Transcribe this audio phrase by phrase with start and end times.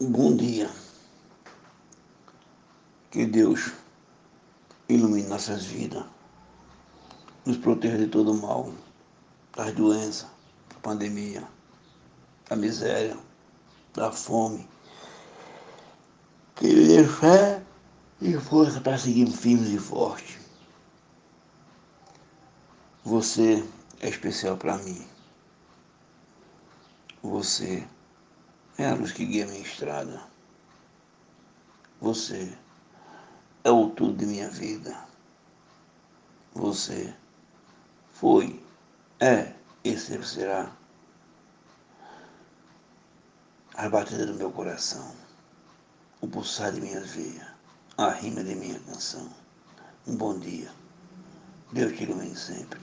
[0.00, 0.68] Bom dia.
[3.12, 3.70] Que Deus
[4.88, 6.04] ilumine nossas vidas,
[7.46, 8.72] nos proteja de todo mal,
[9.54, 10.26] das doenças,
[10.68, 11.44] da pandemia,
[12.48, 13.16] da miséria,
[13.94, 14.68] da fome.
[16.56, 17.62] Que Ele dê fé
[18.20, 20.38] e força para seguir firmes e fortes.
[23.04, 23.64] Você
[24.00, 25.06] é especial para mim.
[27.22, 28.03] Você é
[28.82, 30.20] a luz que guia minha estrada.
[32.00, 32.56] Você
[33.62, 34.96] é o tudo de minha vida.
[36.54, 37.14] Você
[38.12, 38.62] foi,
[39.20, 39.54] é
[39.84, 40.72] e sempre será
[43.74, 45.14] a batida do meu coração,
[46.20, 47.46] o pulsar de minhas veias,
[47.98, 49.28] a rima de minha canção.
[50.06, 50.70] Um bom dia.
[51.72, 52.80] Deus te ilumine sempre.